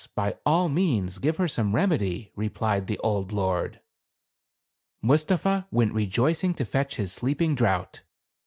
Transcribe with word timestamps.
by 0.15 0.35
all 0.47 0.67
means 0.67 1.19
give 1.19 1.37
her 1.37 1.47
some 1.47 1.75
remedy," 1.75 2.31
replied 2.35 2.87
the 2.87 2.97
old 3.03 3.31
lord. 3.31 3.79
Mustapha 4.99 5.67
went 5.69 5.93
rejoicing 5.93 6.55
to 6.55 6.65
fetch 6.65 6.95
his 6.95 7.13
sleeping 7.13 7.53
draught. 7.53 8.01